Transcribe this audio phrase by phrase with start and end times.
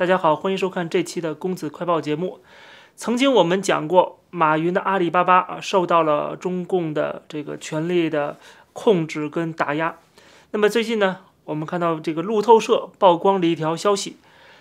[0.00, 2.40] 大家好，欢迎收看这期的公子快报节目。
[2.96, 8.38] 曾经我们讲过，马云的阿里巴巴啊，受到了中共的这个权力的
[8.72, 9.98] 控制跟打压。
[10.52, 14.16] 那么最近呢，我们看到这个路透社曝光了一条消息，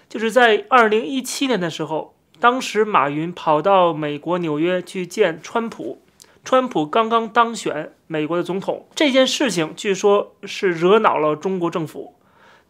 [0.10, 6.02] 就是在二零一七年的时候，当时马云跑到美国纽约去见川普，
[6.44, 12.16] 川普刚刚当选美国的总统，这件事情据说是惹恼了中国政府。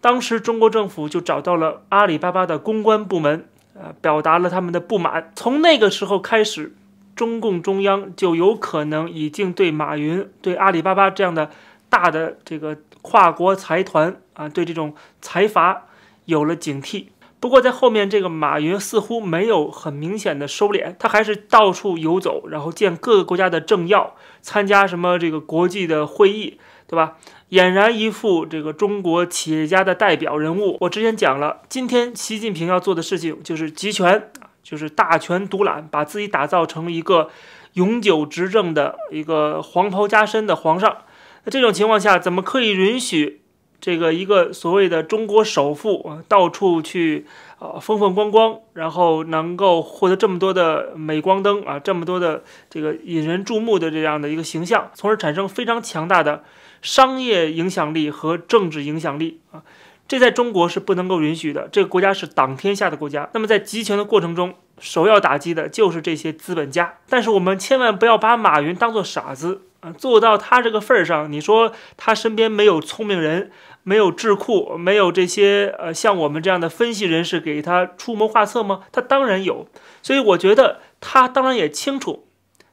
[0.01, 5.31] 当时中国政府就找到了阿里巴巴的公关部门，呃，表达了他们的不满。
[5.35, 6.73] 从那个时候开始，
[7.15, 11.51] 中共中央就有可能已经对马云、对阿里巴巴这样的
[11.89, 15.87] 大的这个跨国财团啊，对这种财阀
[16.25, 17.07] 有了警惕。
[17.41, 27.17] 不过在后面，这个马云似乎没有很明显的收敛，他还是到处游走，然后见各个国家的政要，参加什么这个国际的会议，对吧？
[27.49, 30.77] 俨然一副这个中国企业家的代表人物。
[30.81, 34.29] 我之前讲了，今天习近平要做的事情就是集权，
[34.61, 37.29] 就是大权独揽，把自己打造成一个
[37.73, 40.97] 永久执政的一个黄袍加身的皇上。
[41.43, 43.41] 那这种情况下，怎么可以允许？
[43.81, 47.25] 这个一个所谓的中国首富啊，到处去
[47.59, 56.43] 啊风风光光，然后能够获得这么多的镁光灯啊，这么多的这个引人注目的这样的一个形象，从而产生非常强大的
[56.81, 59.63] 商业影响力和政治影响力啊，
[60.07, 61.67] 这在中国是不能够允许的。
[61.71, 66.97] 这个国家是党天下的国家，那么在集权的过程中，首要打击的就是这些资本家。
[67.09, 69.63] 但是我们千万不要把马云当做傻子。
[69.81, 73.49] 啊，做到他这个份儿上，你说他身边没有聪明人，
[73.83, 78.81] 没有智库，没有这些呃像我们这样的分析人士给他出谋划策吗？
[78.91, 79.69] 他当然有，
[80.01, 82.27] 所以我觉得他当然也清楚，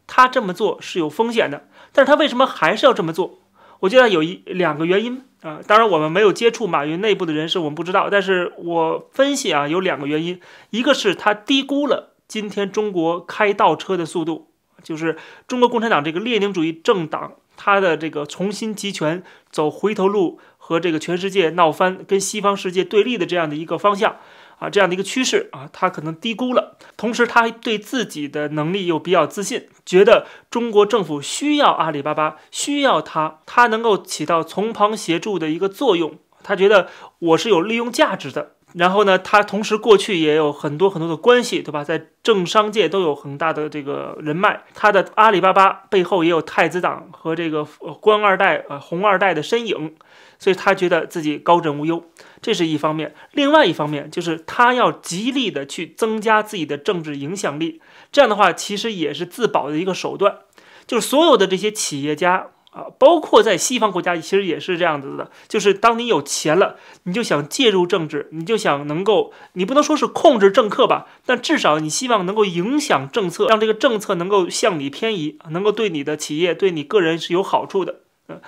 [0.08, 1.68] 他这么做是有风险的。
[1.92, 3.38] 但是他为什么还是要这么做？
[3.80, 5.60] 我觉得有一两个原因啊。
[5.66, 8.08] 当然我们没有接触马云内部的人士，我们不知道。
[8.10, 14.48] 但是我分析啊，有两个原因，一个是他低估了今天中国开倒车的速度。
[14.82, 15.16] 就是
[15.48, 24.16] 中国共产党这个列宁主义政党，它的这个重新集权、走回头路和这个全世界闹翻、跟西方世界对立的这样的一个方向
[24.58, 26.76] 啊，这样的一个趋势啊，他可能低估了。
[26.96, 36.18] 同时，他对自己的能力又比较自信，觉得中国政府需要阿里巴巴，需要他，他能够起到从旁协助的一个作用。
[36.42, 38.55] 他觉得我是有利用价值的。
[38.78, 41.82] 然后呢，他同时过去也有很多很多的关系，对吧？
[41.82, 44.64] 在政商界都有很大的这个人脉。
[44.74, 47.64] 他的阿里巴巴背后也有太子党和这个
[48.00, 49.94] 官二代、呃红二代的身影，
[50.38, 52.04] 所以他觉得自己高枕无忧，
[52.42, 53.14] 这是一方面。
[53.32, 57.80] 另外一方面就是他要极力的去增加自己的政治影响力，
[58.12, 60.40] 这样的话其实也是自保的一个手段。
[60.86, 62.48] 就是所有的这些企业家。
[62.76, 78.00] 啊，包括在西方国家，其实也是这样子的，就是当你有钱了，你就想介入政治，你就想能够，你不能说是控制政客吧，但至少你希望能够影响政策，让这个政策能够向你偏移，能够对你的企业、对你个人是有好处的。
[78.26, 78.42] 呃，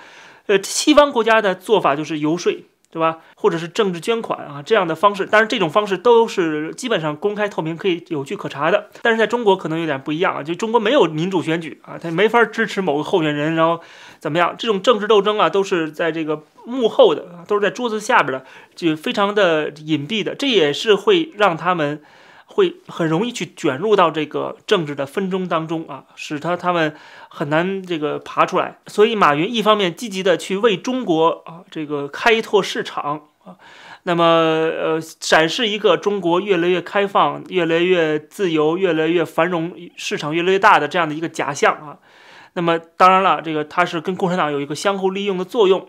[0.45, 2.53] 呃，西方国家的做法就是游说。
[2.91, 3.19] 对吧？
[3.35, 8.89] 或者是政治捐款啊这样的方式，当然这种方式都是基本上公开透明，可以有据可查的。
[9.01, 13.79] 但是在中国可能有点不一样啊，就中国没有民主选举啊，他没法支持某个候选人，然后
[14.19, 14.55] 怎么样？
[14.57, 18.45] 这种政治斗争啊，都是在这个幕后的，都是在桌子下边的，
[18.75, 20.33] 就非常的隐蔽的。
[20.33, 22.01] 这也是会让他们。
[22.51, 26.95] 会很容易去卷入到这个政治的纷争当中啊，使他他们
[27.29, 28.79] 很难这个爬出来。
[28.87, 33.55] 所以马云一方面积极的去为中国啊这个开拓市场啊，
[34.03, 41.99] 那么呃展示一个中国越来越开放、越来越自由、越来越繁荣、市场越来越大的这样的一个假象啊。
[42.53, 45.87] 那么当然了，这个他是跟共产党有一个相互利用的作用。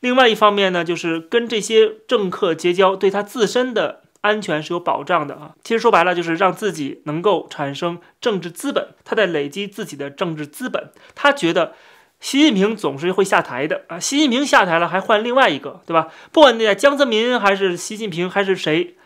[0.00, 4.00] 另外一方面呢，就是跟这些政客结交，对他自身的。
[4.22, 10.90] 安全是有保障的啊，其实说白了就是让自己能够产生政治资本，他在累积自己的政治资本。
[11.14, 11.74] 他觉得
[12.20, 16.08] 习近平总是会下台的啊，习近平下台了还换另外一个，对吧？
[16.32, 18.96] 不管那江泽民还是习近平还是谁，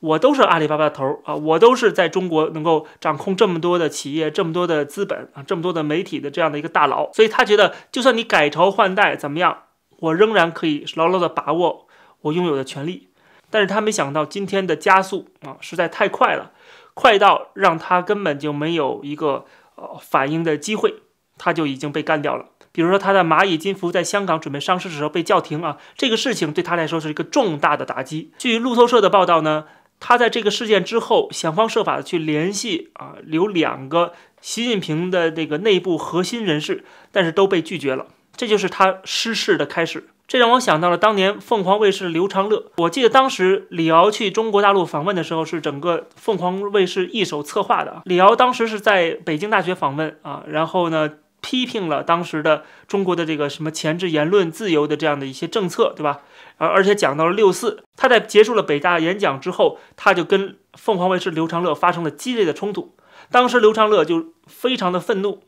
[0.00, 7.12] 我都是阿里巴巴的头啊，我都是在中国能够掌控这么多的企业、这么多的资本啊、这么多的媒体的这样的一个大佬。
[7.12, 9.56] 所以他觉得，就算你改朝换代怎么样，
[10.00, 11.86] 我仍然可以牢牢的把握
[12.22, 13.08] 我拥有的权利。
[13.54, 16.50] 但是他没想到今天的加速啊，实在太快了，
[16.92, 19.46] 快到让他根本就没有一个
[19.76, 20.92] 呃反应的机会，
[21.38, 22.46] 他就已经被干掉了。
[22.72, 28.32] 比如说他的蚂蚁金服在香港准备上市的时候被叫停啊，这个事情对他来说是一个重大的打击。
[28.38, 29.66] 据路透社的报道呢，
[30.00, 38.08] 他在这个事件之后想方设法的去联系啊，有两个习近平的这个内部核心人士，但是都被拒绝了。
[38.34, 40.08] 这就是他失势的开始。
[40.26, 42.72] 这让我想到了当年凤凰卫视刘长乐。
[42.78, 48.02] 我记得当时李敖去中国大陆访问的时候，是整个凤凰卫视一手策划的。
[48.06, 51.10] 李敖当时是在北京大学访问啊，然后呢
[51.40, 56.20] 批评了当时的中国的这个什么前置言论自由的这样的一些政策，对吧？
[56.56, 57.82] 而而且讲到了六四。
[57.96, 62.94] 他在结束了北大演讲之后，他就跟凤凰卫视刘长乐发生了激烈的冲突。
[63.30, 65.42] 当时刘长乐就非常的愤怒，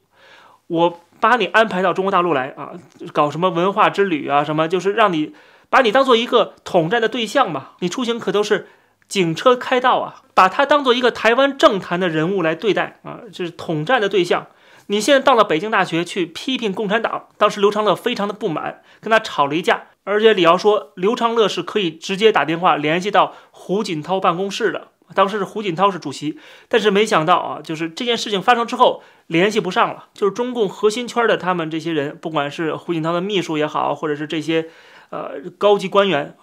[0.67, 1.01] 我。
[1.19, 2.73] 把你安排到中国大陆来啊，
[3.15, 5.33] 搞什么文化之旅啊，什么就是让你
[5.71, 7.71] 把你当做一个统战的对象嘛。
[7.81, 8.69] 你出行可都是
[9.09, 14.49] 警车开道啊，把他当做一个台湾政坛的人物来对待啊，就是统战的对象。
[14.89, 19.85] 你现在到了北京大学去批评共产党，当时刘长乐非常的不满，跟他吵了一架。
[20.05, 24.89] 而且李敖说，刘长乐是可以直接打电话联系到胡锦涛办公室的。
[25.15, 26.39] 当时是胡锦涛是主席，
[26.69, 30.07] 但是没想到啊，就是这件事情发生之后联系不上了。
[30.15, 34.69] 就是中共核心圈的他们这些人，不管是胡锦涛的秘书也好，或者是这些
[35.11, 36.37] 呃高级官员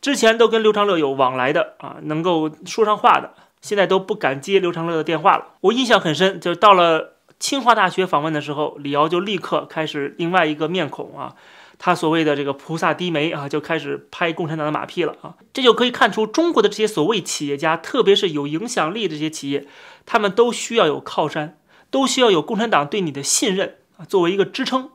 [0.00, 5.46] 之前都跟刘长乐有往来的啊，能够说上话的，现在都不敢接刘长乐的电话了。
[5.60, 11.34] 我印象很深，就是到了清华大学访问的时候，李敖就立刻开始另外一个面孔啊。
[11.82, 15.36] 他所谓的这个菩萨低眉啊，就开始拍共产党的马屁了啊！
[15.54, 19.66] 这就可以看出中国的这些所谓企业家，特别是有影响力的这些企业，
[20.04, 21.58] 他们都需要有靠山，
[21.90, 24.90] 都需要有共产党对你的信任啊，作为一个支撑。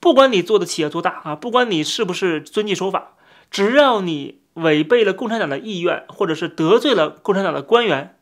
[0.00, 3.12] 不管你做的企业多大啊，不管你是不是遵纪守法，
[3.48, 8.16] 只要你违背了共产党的意愿，或者是得罪了共产党的官员，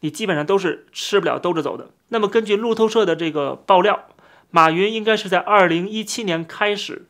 [0.00, 1.88] 你基本上都是吃不了兜着走的。
[2.08, 4.08] 那么根据路透社的这个爆料，
[4.50, 7.06] 马云应该是在二零一七年开始。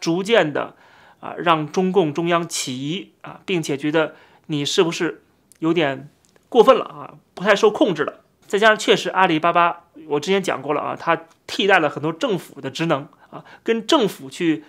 [0.00, 0.74] 逐渐的，
[1.20, 4.14] 啊，让中共中央起疑啊，并且觉得
[4.46, 5.22] 你是不是
[5.58, 6.08] 有点
[6.48, 8.20] 过分了啊，不太受控制了。
[8.46, 14.64] 再加上确实阿里巴巴，我之前讲过了啊，它替代了很多政府的职能啊，跟政府去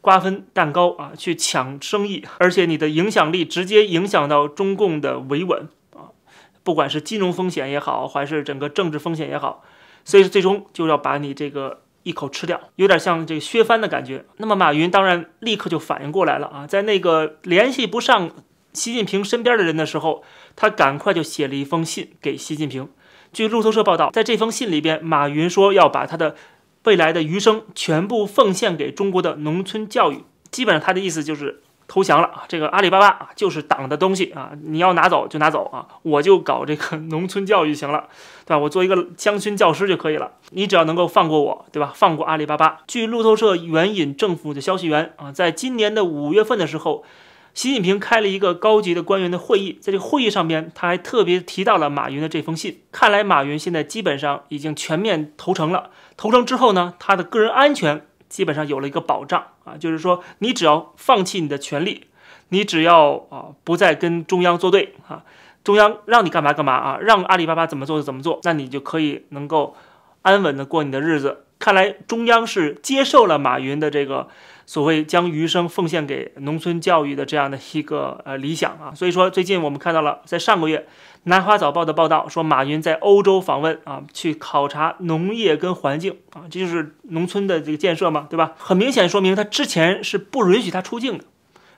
[0.00, 6.14] 瓜分蛋糕啊，去抢生意，而且你的影响力直接影响到中共的维稳啊，
[6.62, 9.64] 不管是金融风险也好，还是整个政治风险也好，
[10.04, 11.83] 所以最终就要把你这个。
[12.04, 14.24] 一口吃掉，有点像这个削藩的感觉。
[14.36, 18.30] 那么马云当然立刻就反应过来了啊，在那个联系不上
[18.72, 20.22] 习近平身边的人的时候，
[20.54, 22.88] 他赶快就写了一封信给习近平。
[23.32, 26.36] 据路透社报道，在这封信里边，马云说要把他的
[26.84, 30.22] 未来的余生全部奉献给中国的农村教育。
[30.52, 31.63] 基本上他的意思就是。
[31.94, 32.42] 投降了啊！
[32.48, 38.08] 这个阿里巴巴啊，就是党的东西啊，你要拿走就拿走啊，我就搞这个 农村教育行了，
[38.44, 38.58] 对吧？
[38.58, 41.92] 我做一个乡村教师就可以了，你只要能够放过我，对吧？
[41.94, 42.78] 放过阿里巴巴。
[42.88, 47.04] 据路透社援引政府的消息源啊，在今年的五月份的时候，
[47.54, 52.80] 习近平开了一个高级的官员的会议，在这个会议上边，他还特别提到了马云的这封信。
[52.90, 55.90] 看来马云现在基本上已经全面投诚了。
[56.16, 58.04] 投诚之后呢，他的个人安全。
[58.28, 62.04] 基本上有了一个保障啊，就是说你只要放弃你的权利，
[62.48, 65.24] 你只要啊不再跟中央作对啊，
[65.62, 69.76] 中央让你干嘛干嘛啊，让阿里巴巴怎么做就怎么做，那你就可以能够
[70.22, 71.44] 安稳的过你的日子。
[71.58, 74.28] 看来中央是接受了马云的这个。
[74.66, 80.78] 所谓将余生奉献给农村教育的这样的一个呃理想啊，所以说最近我们看到了，在上个月
[81.24, 88.52] 《南华早报》的报道说，马云在欧洲访问啊，去考察农业跟环境啊，这就是农村的这个建设嘛，对吧？
[88.58, 91.24] 很明显说明他之前是不允许他出境的，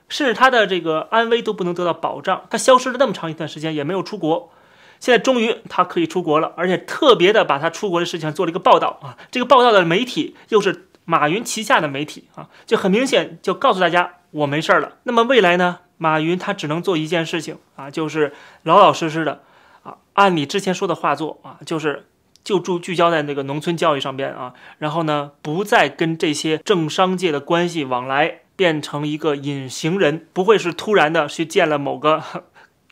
[0.07, 4.51] 甚至他的这个安危都不能得到保障，他消失了那么长一段时间也没有出国，
[4.99, 10.86] 现在终于他可以出国了，而且特别的把他出国的事情做了一个报道啊，这个报道的媒体又是。
[11.09, 14.97] 马云旗下的媒体啊，就很明显就告诉大家我没事儿了。
[15.03, 15.79] 那么未来呢？
[15.97, 18.33] 马云他只能做一件事情啊，就是
[18.63, 19.41] 老老实实的
[19.83, 22.07] 啊，按你之前说的话做啊，就是
[22.43, 32.21] 就注聚焦在那个农村教育上边啊，然后呢，不再跟这些政商界的关系往来，变成一个隐形人，不会是突然的去见了某个。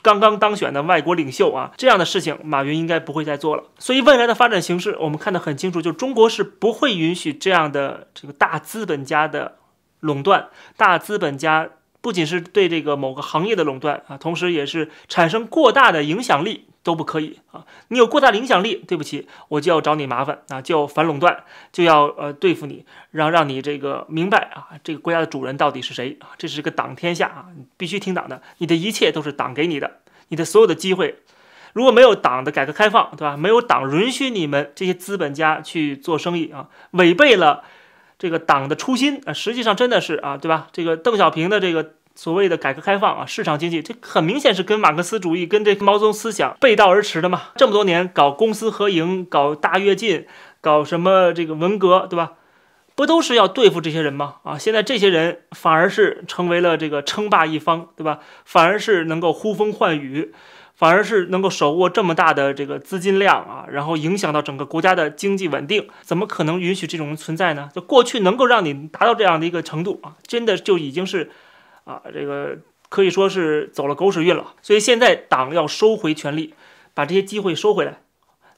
[0.06, 3.64] 刚刚当选的外国领袖啊，这样的事情马云应该不会再做了。
[3.80, 9.56] 所以未来的发展形势，我们看得很清楚，就中国是不会允许这样的这个大资本家的
[10.02, 10.50] 垄断。
[10.78, 11.68] 大资本家
[12.02, 17.66] 不仅是对这个某个行业的垄断啊，同时也是产生过大的影响力都不可以啊。
[17.90, 26.30] 你有过大的影响力，对不起，我就要找你麻烦啊，就要反垄断，就要呃对付你，让让你这个明白啊，这个国家的主人到底是谁啊？
[26.38, 30.00] 这是个党天下啊，你必须听党的，你的一切都是党给你的。
[30.30, 31.20] 你的所有的机会，
[31.74, 33.36] 如果没有党的改革开放，对吧？
[33.36, 37.64] 没有党允许你们这些资本家去做生意啊，违背了
[38.18, 40.68] 这个党的初心啊，实际上真的是啊，对吧？
[40.72, 47.44] 这个邓小平的这个所谓的改革开放啊，市场经济，这很明显是跟马克思主义、跟这毛泽东思想背道而驰的嘛。
[47.58, 50.26] 这么多年搞公私合营、搞大跃进、
[50.62, 52.32] 搞什么这个文革，对吧？
[52.96, 54.36] 不都是要对付这些人吗？
[54.44, 58.20] 啊，现在这些人反而是成为了这个称霸一方，对吧？
[58.46, 60.34] 反而是能够呼风唤雨，
[60.74, 67.70] 反而是能够手握这么大的这个资金量啊，然后影响到整个国家的经济稳定，怎么可能允许这种存在呢？
[67.76, 71.32] 就过去能够让你达到这样的一个程度啊，真的就已经是
[71.86, 72.58] 啊，这个
[72.90, 74.54] 可以说是走了狗屎运了。
[74.62, 76.54] 所以现在党要收回权力，
[76.94, 78.02] 把这些机会收回来。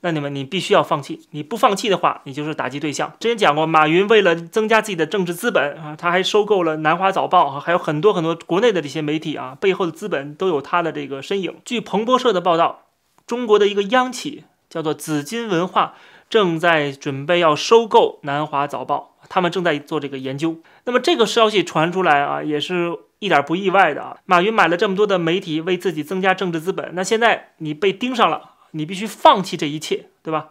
[0.02, 1.28] 那你们，你必须要放弃。
[1.32, 3.12] 你不放弃的话，你就是打击对象。
[3.20, 11.56] 之前讲过，马云为了增加自己的政治资本啊，他还收购了南华早报，还有很多很多国内的这些媒体啊，背后的资本都有他的这个身影。
[11.66, 12.84] 据彭博社的报道，
[13.26, 15.96] 中国的一个央企叫做紫金文化，
[16.30, 20.58] 正在准备要收购南华早报，他们正在做这个研究。
[20.86, 24.18] 那么这个消息传出来啊，也是一点不意外的啊。
[24.26, 28.52] 马云买了这么多的媒体，为自己增加政治资本，那现在你被盯上了。
[28.72, 30.50] 你必须放弃这一切，对吧？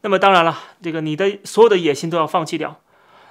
[0.00, 2.80] 那么当然了，这个你的所有的野心都要放弃掉。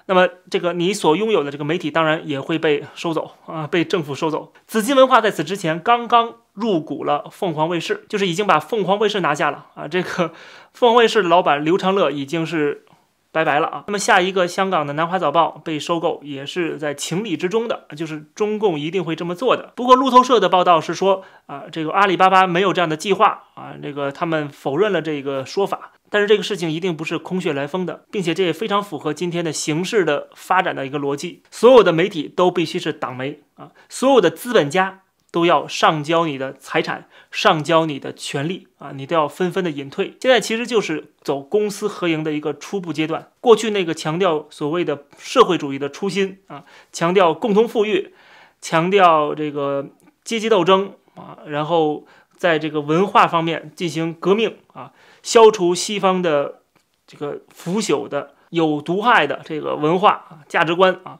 [0.05, 4.53] 那么这个你所拥有的这个媒体当然也会被收走啊，被政府收走。
[4.67, 9.87] 紫金文化在此之前刚刚入股了凤凰卫视，就是已经把凤凰卫视拿下了啊。
[9.87, 10.33] 这个
[10.73, 12.85] 凤凰卫视的老板刘长乐已经是。
[13.31, 13.83] 拜拜了啊！
[13.85, 19.71] 那么下一个香港的南华早报被收购，也是在情理之中的，就是中共一定会这么做的。
[19.75, 25.91] 不过路透社的报道是说，啊，这个阿里巴巴没有这样的计划啊，这个他们否认了这个说法。
[26.09, 31.43] 但是这个事情一定不是空穴来风的，并且这也非常符合今天的形势的发展的一个逻辑。
[31.51, 35.01] 所有的媒体都必须是党媒啊，所有的资本家。
[35.31, 40.17] 都要上交你的财产，上交你的权利啊，你都要纷纷的隐退。
[40.19, 43.31] 现在其实就是走公私合营的一个初步阶段。
[43.39, 48.13] 过去那个强调所谓的社会主义的初心啊，强调共同富裕，
[48.59, 49.89] 强调这个
[50.23, 56.61] 阶级斗争啊，然后在这个文化方面进行革命啊，消除西方的
[57.05, 61.19] 这个腐朽的有毒害的这个文化价值观啊，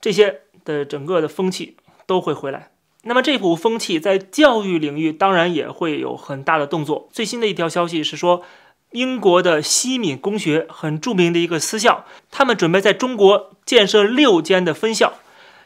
[0.00, 2.70] 这些的整个的风气都会回来。
[3.04, 7.08] 那么这股风气在教育领域当然也会有很大的动作。
[7.12, 8.42] 最新的一条消息是说，
[8.90, 15.14] 英国的西敏公学很著名的一个私校，他们准备在中国建设六间的分校。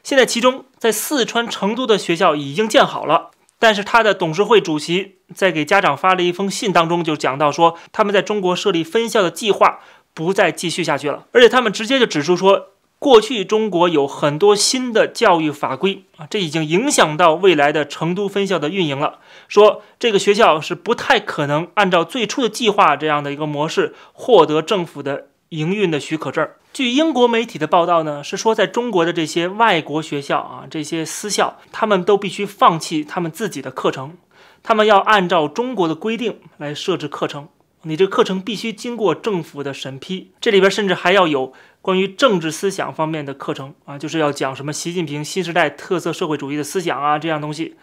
[0.02, 9.80] 现在其中在四川成都的学校已经建好了，但是他的董事会主席在给家长发了一封信当中就讲到说，他们在中国设立分校的计划
[10.12, 12.68] 不再继续下去了，而且他们直接就指出说。
[13.02, 19.18] 过去中国有很多新的教育法规啊，这已经影响到未来的成都分校的运营了。
[19.48, 26.48] 说这个学校是不太可能按照最初的计划这样的一个模式获得政府的营运的许可证。
[26.72, 34.16] 据英国媒体的报道呢，是说在中国的这些外国学校啊，这些私校，他们都必须放弃他们自己的课程，
[34.62, 37.48] 他们要按照中国的规定来设置课程。
[37.84, 41.52] 你这个课程必须经过政府的审批，这里边甚至还要有。
[41.82, 47.74] 关于政治思想方面的课程啊，就是要讲什么习近平新时代特色社会主义的思想啊，这样东西，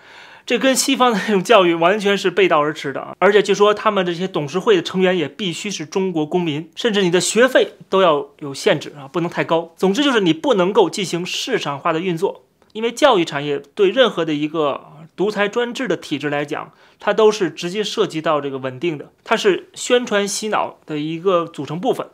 [0.46, 3.14] 这跟西方的那种教育完全是背道而驰的啊！
[3.20, 9.74] 而且据说他们这些董事会的成员也必须是中国公民，甚至你的学费都要有限制啊，不能太高。
[9.76, 14.82] 总之就是你不能够进行市场化的运作，因为教育产业对任何的一个
[15.18, 22.08] 独裁专制的体制来讲，它都是直接涉及到这个稳定的，它是宣传洗脑的一个组成部分。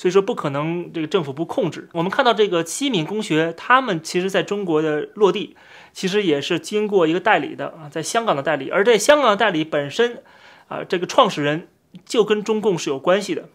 [0.00, 1.90] 所以说不可能，这个政府不控制。
[1.92, 5.54] 我们看到这个西敏公学，他们其实在中国的落地，
[5.92, 8.70] 其实也是经过一个代理的啊，在香港的代理。
[8.70, 10.22] 而在香港的代理本身，
[10.68, 11.68] 啊，这个创始人
[12.06, 13.50] 就跟中共是有关系的，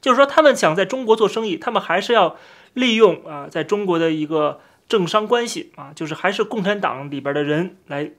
[0.00, 2.36] 就是说他们想在中国做生意，他们还是要
[2.74, 8.12] 利用啊，在中国的一个政商关系啊，就是还是共产党里边的人来，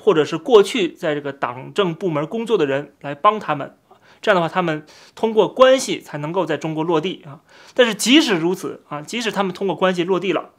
[0.00, 3.76] 或者是过去在这个党政部门工作的人来帮他们。
[4.20, 4.84] 这样的话，他们
[5.14, 7.40] 通过关系才能够在中国落地啊。
[7.74, 10.50] 但是即使如此啊，即使他们通过关系落地了，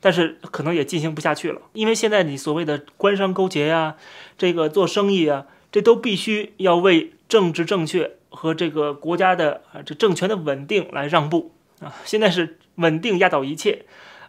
[0.00, 3.96] 但是可能也进行不下去了，因为现在你所谓的官商勾结呀，
[4.36, 11.94] 这个做生意啊，这都必须要为政治正确和这个国家的啊这政权的稳定来让步啊。
[12.04, 13.84] 现在是稳定压倒一切，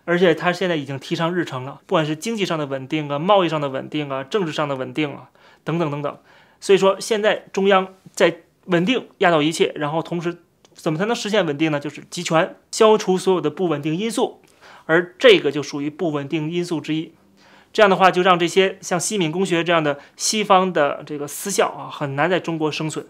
[0.05, 5.29] 而且他现在已经提上日程了，不管是经济上的稳定啊，贸易上的稳定啊，政治上的稳定啊，
[5.63, 6.17] 等等等等。
[6.59, 8.41] 所以说，现在中央在。
[8.67, 10.37] 稳定压倒一切，然后同时
[10.73, 11.79] 怎么才能实现稳定呢？
[11.79, 14.41] 就是集权，消除所有的不稳定因素，
[14.85, 17.13] 而这个就属于不稳定因素之一。
[17.73, 23.05] 这样的话，就让这些像西敏公学这样的西方的这个私校啊，很难在中国生存。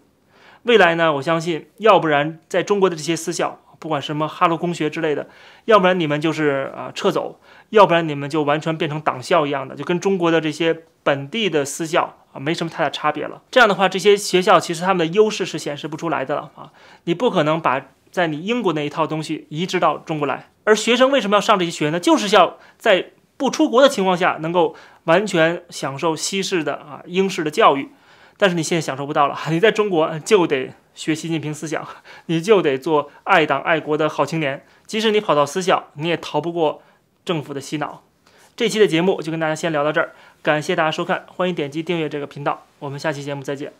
[0.63, 5.29] 未来呢，我相信，要不然在中国的这些私校，不管什么哈罗公学之类的，
[5.65, 12.17] 要不然你们就是啊撤走，要不然你们就完全变成党校一样的，就跟中国的这些本地的私校。
[12.39, 13.41] 没什么太大差别了。
[13.51, 16.71] 这样的话，这些学校其实他们的优势是显示不出来的了啊！
[17.03, 21.99] 你不可能把在你英国那一套东西移植到中国来而学生为什么要上这些学呢？
[21.99, 27.91] 就是要在不出国的情况下，能够完全享受西式的啊英式的教育。
[28.37, 31.87] 但是你现在享受不到了，你在中国就得学习近平思想，
[32.27, 34.65] 你就得做爱党爱国的好青年。
[34.85, 36.81] 即使你跑到私校，你也逃不过
[37.25, 38.03] 政府的洗脑。
[38.55, 40.13] 这期的节目就跟大家先聊到这儿，
[40.47, 43.73] 感谢大家收看，欢迎点击订阅这个频道，我们下期节目再见。